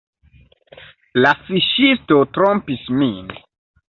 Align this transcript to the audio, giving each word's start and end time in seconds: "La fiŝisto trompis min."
"La 1.25 1.33
fiŝisto 1.49 2.17
trompis 2.39 2.89
min." 3.03 3.29